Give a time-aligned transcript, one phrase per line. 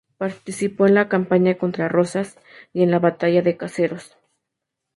[0.17, 2.39] Participó en la campaña contra Rosas,
[2.73, 4.17] y en la batalla de Caseros.